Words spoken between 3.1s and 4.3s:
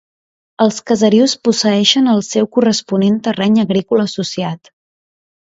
terreny agrícola